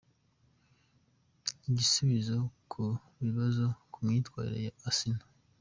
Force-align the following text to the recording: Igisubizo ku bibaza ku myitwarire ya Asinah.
Igisubizo 1.69 2.37
ku 2.71 2.83
bibaza 3.19 3.65
ku 3.91 3.97
myitwarire 4.05 4.59
ya 4.67 4.73
Asinah. 4.89 5.25